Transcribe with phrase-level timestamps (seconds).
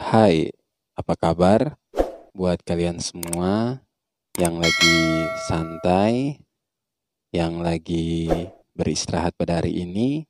[0.00, 0.48] Hai,
[0.96, 1.76] apa kabar
[2.32, 3.84] buat kalian semua
[4.40, 6.40] yang lagi santai,
[7.36, 8.32] yang lagi
[8.72, 10.24] beristirahat pada hari ini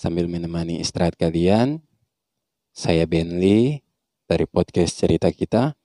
[0.00, 1.84] sambil menemani istirahat kalian?
[2.72, 3.84] Saya Benly
[4.24, 5.76] dari podcast cerita kita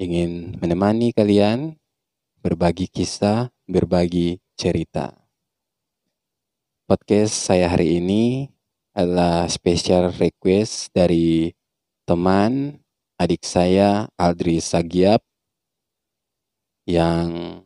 [0.00, 1.76] ingin menemani kalian
[2.40, 5.12] berbagi kisah, berbagi cerita.
[6.88, 8.48] Podcast saya hari ini
[8.96, 11.52] adalah special request dari
[12.06, 12.78] teman
[13.18, 15.18] adik saya Aldri Sagiap
[16.86, 17.60] yang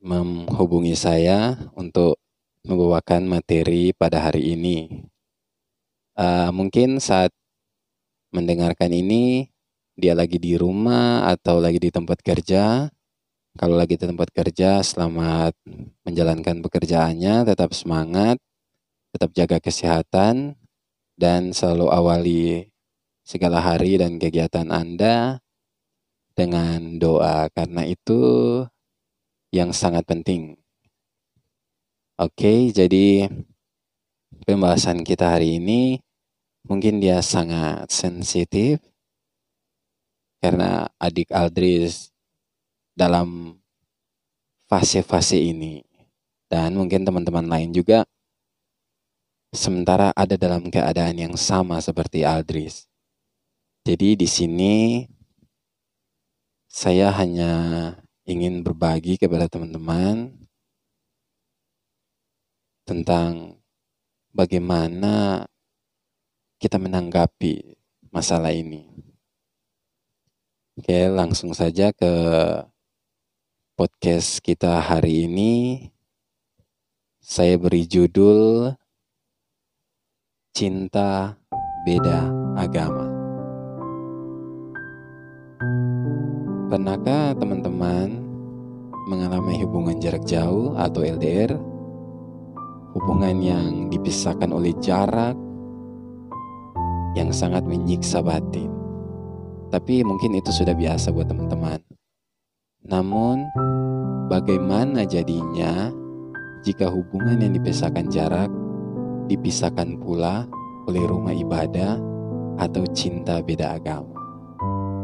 [0.00, 2.16] menghubungi saya untuk
[2.64, 5.04] membawakan materi pada hari ini.
[6.16, 7.36] Uh, mungkin saat
[8.32, 9.52] mendengarkan ini
[9.92, 12.88] dia lagi di rumah atau lagi di tempat kerja.
[13.60, 15.52] Kalau lagi di tempat kerja, selamat
[16.04, 18.40] menjalankan pekerjaannya, tetap semangat,
[19.12, 20.56] tetap jaga kesehatan,
[21.16, 22.75] dan selalu awali
[23.26, 25.42] segala hari dan kegiatan Anda
[26.38, 28.62] dengan doa, karena itu
[29.50, 30.54] yang sangat penting.
[32.16, 33.26] Oke, jadi
[34.46, 35.98] pembahasan kita hari ini
[36.64, 38.78] mungkin dia sangat sensitif
[40.38, 42.14] karena adik Aldris
[42.94, 43.58] dalam
[44.70, 45.82] fase-fase ini
[46.46, 48.06] dan mungkin teman-teman lain juga
[49.54, 52.86] sementara ada dalam keadaan yang sama seperti Aldris.
[53.86, 55.06] Jadi di sini
[56.66, 57.54] saya hanya
[58.26, 60.34] ingin berbagi kepada teman-teman
[62.82, 63.62] tentang
[64.34, 65.46] bagaimana
[66.58, 67.78] kita menanggapi
[68.10, 68.90] masalah ini.
[70.74, 72.10] Oke, langsung saja ke
[73.78, 75.52] podcast kita hari ini
[77.22, 78.74] saya beri judul
[80.50, 81.38] Cinta
[81.86, 82.26] Beda
[82.58, 83.05] Agama.
[86.66, 88.26] Pernahkah teman-teman
[89.06, 91.54] mengalami hubungan jarak jauh atau LDR?
[92.90, 95.38] Hubungan yang dipisahkan oleh jarak
[97.14, 98.66] yang sangat menyiksa batin.
[99.70, 101.78] Tapi mungkin itu sudah biasa buat teman-teman.
[102.82, 103.46] Namun,
[104.26, 105.94] bagaimana jadinya
[106.66, 108.50] jika hubungan yang dipisahkan jarak
[109.30, 110.50] dipisahkan pula
[110.90, 111.94] oleh rumah ibadah
[112.58, 114.18] atau cinta beda agama?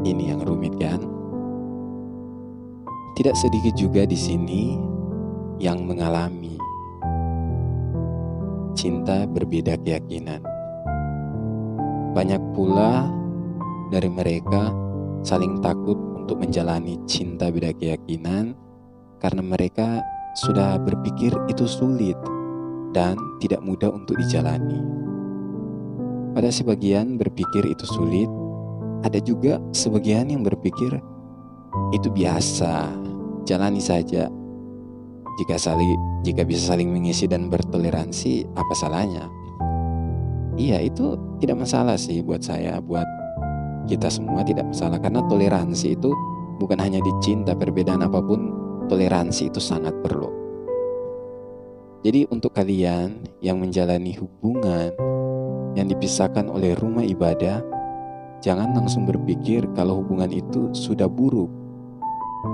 [0.02, 1.21] Ini yang rumit kan?
[3.12, 4.72] Tidak sedikit juga di sini
[5.60, 6.56] yang mengalami
[8.72, 10.40] cinta berbeda keyakinan.
[12.16, 13.08] Banyak pula
[13.92, 14.72] dari mereka
[15.22, 18.56] saling takut untuk menjalani cinta beda keyakinan
[19.20, 20.00] karena mereka
[20.34, 22.16] sudah berpikir itu sulit
[22.96, 24.80] dan tidak mudah untuk dijalani.
[26.32, 28.28] Pada sebagian berpikir itu sulit,
[29.04, 30.96] ada juga sebagian yang berpikir
[31.92, 32.88] itu biasa,
[33.44, 34.28] jalani saja.
[35.40, 39.26] Jika saling jika bisa saling mengisi dan bertoleransi, apa salahnya?
[40.60, 43.08] Iya, itu tidak masalah sih buat saya, buat
[43.86, 46.10] kita semua tidak masalah karena toleransi itu
[46.62, 48.54] bukan hanya dicinta perbedaan apa pun
[48.86, 50.30] toleransi itu sangat perlu
[52.06, 54.94] jadi untuk kalian yang menjalani hubungan
[55.74, 57.62] yang dipisahkan oleh rumah ibadah
[58.38, 61.50] jangan langsung berpikir kalau hubungan itu sudah buruk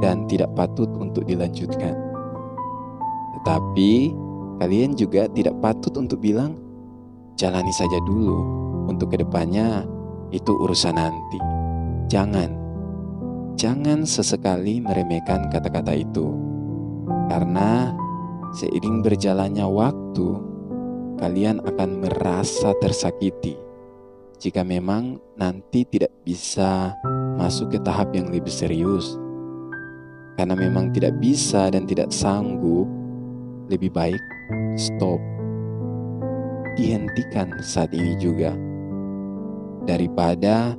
[0.04, 1.96] dan tidak patut untuk dilanjutkan
[3.40, 4.12] tetapi
[4.58, 6.58] kalian juga tidak patut untuk bilang
[7.38, 8.42] jalani saja dulu
[8.90, 9.86] untuk ke depannya
[10.34, 11.40] itu urusan nanti.
[12.08, 12.50] Jangan,
[13.54, 16.32] jangan sesekali meremehkan kata-kata itu,
[17.28, 17.92] karena
[18.56, 20.28] seiring berjalannya waktu,
[21.20, 23.60] kalian akan merasa tersakiti
[24.40, 26.96] jika memang nanti tidak bisa
[27.36, 29.27] masuk ke tahap yang lebih serius.
[30.38, 32.86] Karena memang tidak bisa dan tidak sanggup,
[33.66, 34.22] lebih baik
[34.78, 35.18] stop.
[36.78, 38.54] Dihentikan saat ini juga
[39.82, 40.78] daripada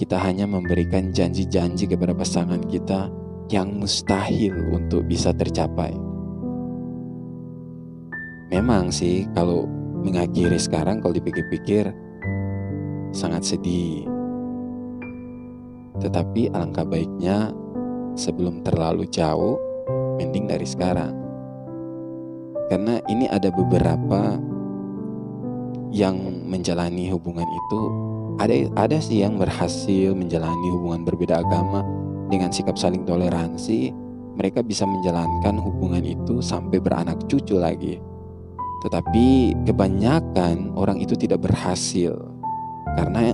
[0.00, 3.12] kita hanya memberikan janji-janji kepada pasangan kita
[3.52, 5.92] yang mustahil untuk bisa tercapai.
[8.48, 9.68] Memang sih kalau
[10.00, 11.92] mengakhiri sekarang kalau dipikir-pikir
[13.12, 14.08] sangat sedih.
[16.00, 17.52] Tetapi alangkah baiknya
[18.14, 19.58] sebelum terlalu jauh
[20.18, 21.14] mending dari sekarang.
[22.70, 24.40] Karena ini ada beberapa
[25.94, 26.16] yang
[26.48, 27.80] menjalani hubungan itu
[28.42, 31.86] ada ada sih yang berhasil menjalani hubungan berbeda agama
[32.32, 33.94] dengan sikap saling toleransi.
[34.34, 38.02] Mereka bisa menjalankan hubungan itu sampai beranak cucu lagi.
[38.82, 42.18] Tetapi kebanyakan orang itu tidak berhasil.
[42.98, 43.30] Karena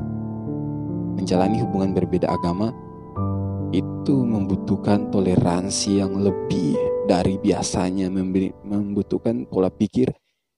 [1.17, 2.69] menjalani hubungan berbeda agama
[3.71, 6.75] itu membutuhkan toleransi yang lebih
[7.07, 10.11] dari biasanya, membutuhkan pola pikir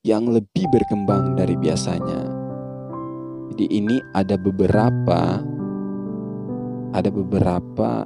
[0.04, 2.20] yang lebih berkembang dari biasanya.
[3.52, 5.44] Jadi ini ada beberapa
[6.92, 8.04] ada beberapa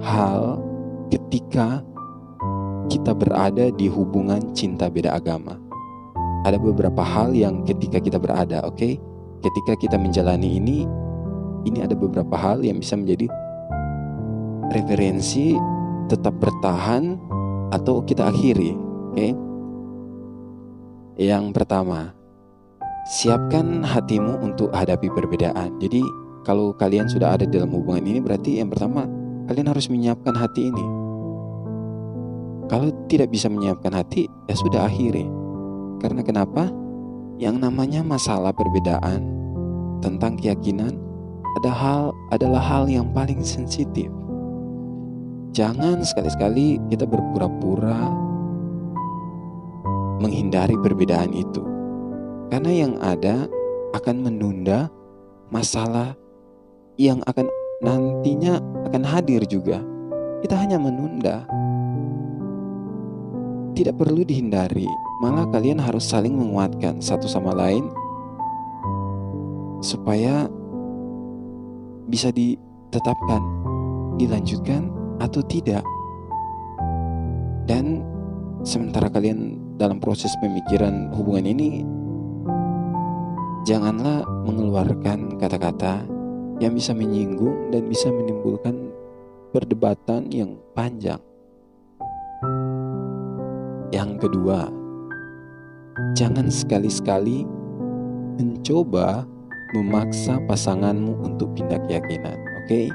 [0.00, 0.60] hal
[1.12, 1.84] ketika
[2.88, 5.56] kita berada di hubungan cinta beda agama.
[6.44, 8.96] Ada beberapa hal yang ketika kita berada, oke, okay?
[9.44, 10.88] ketika kita menjalani ini,
[11.66, 13.28] ini ada beberapa hal yang bisa menjadi
[14.70, 15.58] referensi
[16.06, 17.18] tetap bertahan
[17.70, 19.14] atau kita akhiri, oke?
[19.14, 19.32] Okay?
[21.20, 22.16] Yang pertama,
[23.12, 25.76] siapkan hatimu untuk hadapi perbedaan.
[25.78, 26.00] Jadi,
[26.48, 29.04] kalau kalian sudah ada dalam hubungan ini, berarti yang pertama
[29.50, 31.00] kalian harus menyiapkan hati ini
[32.70, 35.26] kalau tidak bisa menyiapkan hati, ya sudah akhiri.
[35.98, 36.70] Karena kenapa?
[37.34, 39.26] Yang namanya masalah perbedaan
[39.98, 40.94] tentang keyakinan
[41.58, 44.06] ada hal adalah hal yang paling sensitif.
[45.50, 48.14] Jangan sekali-sekali kita berpura-pura
[50.22, 51.64] menghindari perbedaan itu.
[52.54, 53.50] Karena yang ada
[53.98, 54.86] akan menunda
[55.50, 56.14] masalah
[56.94, 57.50] yang akan
[57.82, 59.82] nantinya akan hadir juga.
[60.46, 61.44] Kita hanya menunda
[63.74, 64.84] tidak perlu dihindari,
[65.24, 67.88] malah kalian harus saling menguatkan satu sama lain
[69.80, 70.52] supaya
[72.10, 73.38] bisa ditetapkan,
[74.18, 74.90] dilanjutkan
[75.22, 75.86] atau tidak.
[77.70, 78.02] Dan
[78.66, 81.86] sementara kalian dalam proses pemikiran hubungan ini,
[83.62, 86.02] janganlah mengeluarkan kata-kata
[86.58, 88.90] yang bisa menyinggung dan bisa menimbulkan
[89.54, 91.22] perdebatan yang panjang.
[93.90, 94.70] Yang kedua,
[96.14, 97.42] jangan sekali-sekali
[98.38, 99.26] mencoba
[99.74, 102.66] memaksa pasanganmu untuk pindah keyakinan, oke?
[102.66, 102.86] Okay?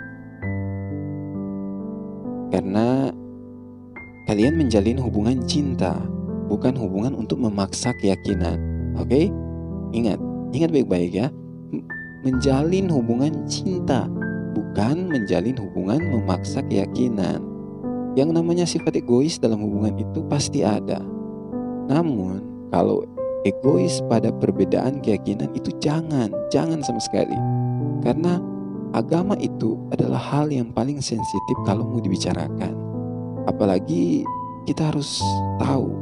[2.52, 3.12] Karena
[4.28, 5.96] kalian menjalin hubungan cinta,
[6.52, 8.60] bukan hubungan untuk memaksa keyakinan,
[9.00, 9.08] oke?
[9.08, 9.32] Okay?
[9.96, 10.20] Ingat,
[10.52, 11.28] ingat baik-baik ya.
[12.28, 14.10] Menjalin hubungan cinta,
[14.52, 17.40] bukan menjalin hubungan memaksa keyakinan.
[18.16, 21.04] Yang namanya sifat egois dalam hubungan itu pasti ada.
[21.86, 23.04] Namun, kalau
[23.46, 27.38] egois pada perbedaan keyakinan itu jangan, jangan sama sekali.
[28.02, 28.42] Karena
[28.98, 32.74] agama itu adalah hal yang paling sensitif kalau mau dibicarakan.
[33.46, 34.26] Apalagi
[34.66, 35.22] kita harus
[35.62, 35.94] tahu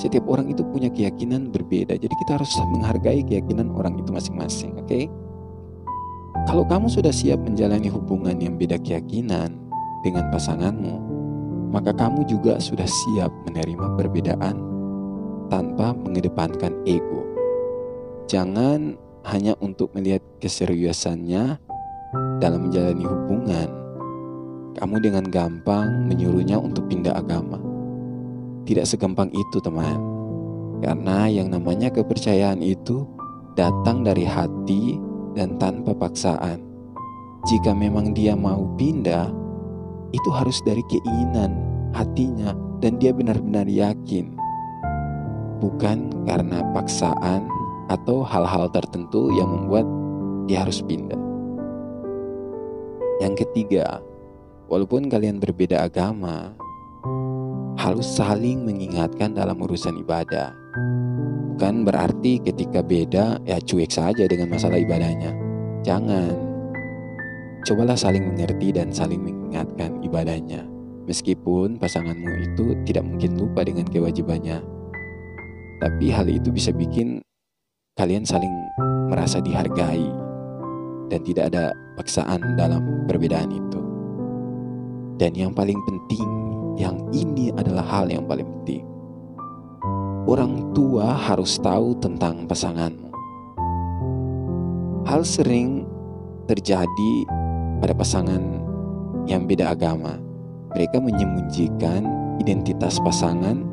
[0.00, 1.96] setiap orang itu punya keyakinan berbeda.
[1.96, 4.88] Jadi kita harus menghargai keyakinan orang itu masing-masing, oke?
[4.88, 5.04] Okay?
[6.44, 9.56] Kalau kamu sudah siap menjalani hubungan yang beda keyakinan
[10.04, 11.00] dengan pasanganmu,
[11.72, 14.75] maka kamu juga sudah siap menerima perbedaan
[15.48, 17.22] tanpa mengedepankan ego.
[18.26, 21.58] Jangan hanya untuk melihat keseriusannya
[22.38, 23.68] dalam menjalani hubungan,
[24.78, 27.58] kamu dengan gampang menyuruhnya untuk pindah agama.
[28.66, 29.98] Tidak segampang itu, teman,
[30.82, 33.06] karena yang namanya kepercayaan itu
[33.54, 34.98] datang dari hati
[35.38, 36.62] dan tanpa paksaan.
[37.46, 39.30] Jika memang dia mau pindah,
[40.10, 41.54] itu harus dari keinginan
[41.94, 44.45] hatinya dan dia benar-benar yakin
[45.60, 47.48] bukan karena paksaan
[47.86, 49.86] atau hal-hal tertentu yang membuat
[50.46, 51.18] dia harus pindah.
[53.22, 54.04] Yang ketiga,
[54.68, 56.52] walaupun kalian berbeda agama,
[57.80, 60.52] harus saling mengingatkan dalam urusan ibadah.
[61.56, 65.32] Bukan berarti ketika beda ya cuek saja dengan masalah ibadahnya.
[65.80, 66.36] Jangan.
[67.64, 70.68] Cobalah saling mengerti dan saling mengingatkan ibadahnya.
[71.06, 74.58] Meskipun pasanganmu itu tidak mungkin lupa dengan kewajibannya,
[75.82, 77.20] tapi hal itu bisa bikin
[77.96, 78.52] kalian saling
[79.08, 80.04] merasa dihargai
[81.08, 83.80] dan tidak ada paksaan dalam perbedaan itu.
[85.16, 86.28] Dan yang paling penting,
[86.76, 88.84] yang ini adalah hal yang paling penting.
[90.28, 93.08] Orang tua harus tahu tentang pasanganmu.
[95.08, 95.86] Hal sering
[96.50, 97.12] terjadi
[97.80, 98.42] pada pasangan
[99.24, 100.18] yang beda agama
[100.76, 102.04] mereka menyembunyikan
[102.36, 103.64] identitas pasangan,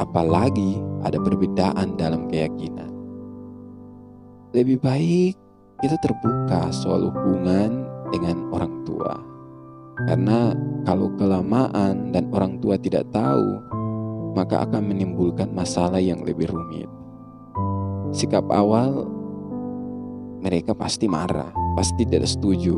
[0.00, 2.90] apalagi ada perbedaan dalam keyakinan.
[4.52, 5.34] Lebih baik
[5.82, 9.16] kita terbuka soal hubungan dengan orang tua,
[10.06, 10.52] karena
[10.86, 13.60] kalau kelamaan dan orang tua tidak tahu,
[14.36, 16.88] maka akan menimbulkan masalah yang lebih rumit.
[18.12, 19.08] Sikap awal
[20.42, 22.76] mereka pasti marah, pasti tidak setuju,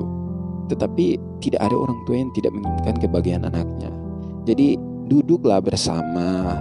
[0.69, 3.91] tetapi tidak ada orang tua yang tidak menginginkan kebahagiaan anaknya.
[4.45, 4.77] Jadi
[5.09, 6.61] duduklah bersama,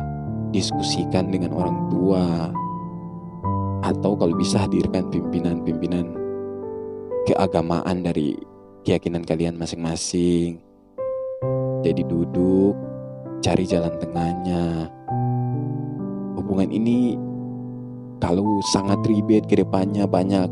[0.54, 2.54] diskusikan dengan orang tua,
[3.84, 6.16] atau kalau bisa hadirkan pimpinan-pimpinan
[7.28, 8.38] keagamaan dari
[8.88, 10.62] keyakinan kalian masing-masing.
[11.84, 12.78] Jadi duduk,
[13.44, 14.88] cari jalan tengahnya.
[16.40, 17.20] Hubungan ini
[18.24, 20.48] kalau sangat ribet ke depannya banyak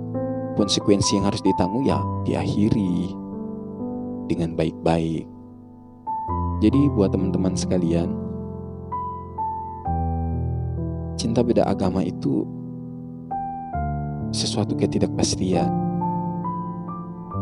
[0.59, 3.15] konsekuensi yang harus ditanggung ya diakhiri
[4.27, 5.23] dengan baik-baik.
[6.59, 8.11] Jadi buat teman-teman sekalian,
[11.21, 12.49] cinta beda agama itu
[14.33, 15.69] sesuatu ketidakpastian.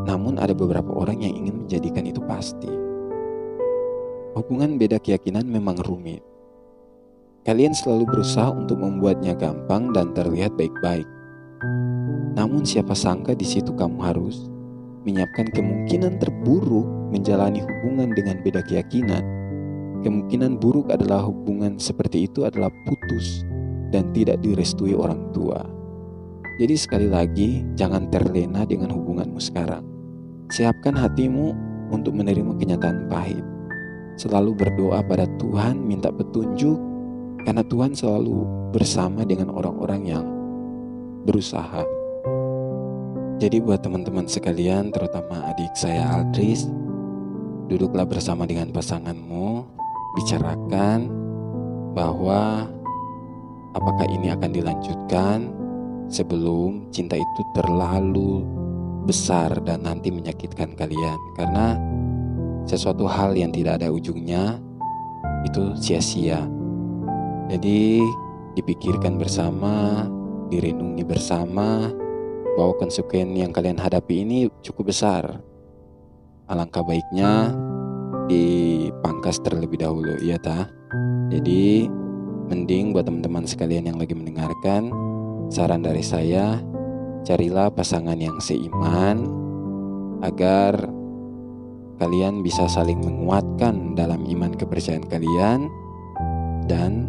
[0.04, 2.68] Namun ada beberapa orang yang ingin menjadikan itu pasti.
[4.36, 6.20] Hubungan beda keyakinan memang rumit.
[7.48, 11.08] Kalian selalu berusaha untuk membuatnya gampang dan terlihat baik-baik.
[12.36, 14.52] Namun siapa sangka di situ kamu harus
[15.08, 19.24] menyiapkan kemungkinan terburuk menjalani hubungan dengan beda keyakinan.
[20.04, 23.49] Kemungkinan buruk adalah hubungan seperti itu adalah putus
[23.90, 25.62] dan tidak direstui orang tua.
[26.60, 29.86] Jadi sekali lagi, jangan terlena dengan hubunganmu sekarang.
[30.52, 31.56] Siapkan hatimu
[31.90, 33.46] untuk menerima kenyataan pahit.
[34.20, 36.76] Selalu berdoa pada Tuhan, minta petunjuk,
[37.48, 38.44] karena Tuhan selalu
[38.76, 40.26] bersama dengan orang-orang yang
[41.24, 41.88] berusaha.
[43.40, 46.68] Jadi buat teman-teman sekalian, terutama adik saya Aldris,
[47.72, 49.64] duduklah bersama dengan pasanganmu,
[50.20, 51.08] bicarakan
[51.96, 52.68] bahwa
[53.74, 55.38] apakah ini akan dilanjutkan
[56.10, 58.42] sebelum cinta itu terlalu
[59.06, 61.78] besar dan nanti menyakitkan kalian karena
[62.70, 64.62] sesuatu hal yang tidak ada ujungnya
[65.46, 66.46] itu sia-sia.
[67.50, 68.04] Jadi
[68.54, 70.06] dipikirkan bersama,
[70.54, 71.90] direnungi bersama,
[72.54, 75.42] bahwa konsekuensi yang kalian hadapi ini cukup besar.
[76.50, 77.54] Alangkah baiknya
[78.30, 80.70] dipangkas terlebih dahulu, ya ta.
[81.30, 81.90] Jadi
[82.50, 84.90] mending buat teman-teman sekalian yang lagi mendengarkan,
[85.54, 86.58] saran dari saya,
[87.22, 89.30] carilah pasangan yang seiman
[90.26, 90.90] agar
[92.02, 95.70] kalian bisa saling menguatkan dalam iman kepercayaan kalian
[96.66, 97.06] dan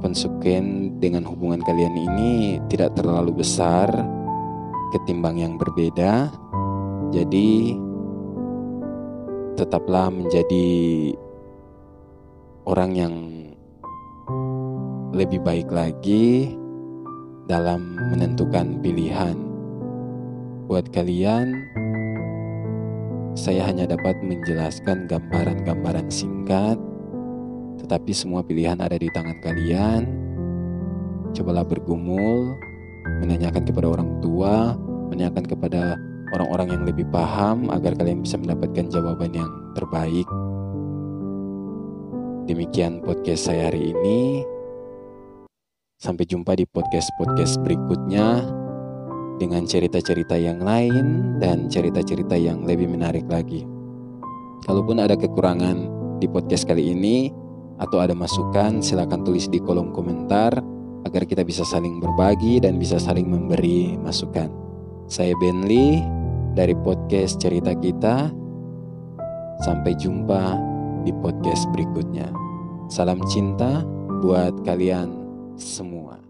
[0.00, 3.88] konsekuen dengan hubungan kalian ini tidak terlalu besar
[4.96, 6.30] ketimbang yang berbeda.
[7.10, 7.74] Jadi
[9.54, 10.68] tetaplah menjadi
[12.66, 13.14] orang yang
[15.14, 16.58] lebih baik lagi
[17.46, 19.38] dalam menentukan pilihan.
[20.66, 21.54] Buat kalian,
[23.38, 26.74] saya hanya dapat menjelaskan gambaran-gambaran singkat,
[27.78, 30.02] tetapi semua pilihan ada di tangan kalian.
[31.30, 32.58] Cobalah bergumul,
[33.22, 34.74] menanyakan kepada orang tua,
[35.14, 35.82] menanyakan kepada
[36.34, 40.26] orang-orang yang lebih paham agar kalian bisa mendapatkan jawaban yang terbaik.
[42.50, 44.53] Demikian podcast saya hari ini.
[45.94, 48.42] Sampai jumpa di podcast-podcast berikutnya
[49.38, 53.62] dengan cerita-cerita yang lain dan cerita-cerita yang lebih menarik lagi.
[54.66, 55.86] Kalaupun ada kekurangan
[56.18, 57.30] di podcast kali ini
[57.78, 60.58] atau ada masukan, silakan tulis di kolom komentar
[61.06, 64.50] agar kita bisa saling berbagi dan bisa saling memberi masukan.
[65.06, 66.02] Saya Benly
[66.58, 68.34] dari podcast Cerita Kita.
[69.62, 70.58] Sampai jumpa
[71.06, 72.26] di podcast berikutnya.
[72.90, 73.86] Salam cinta
[74.20, 75.23] buat kalian
[75.56, 76.23] semua.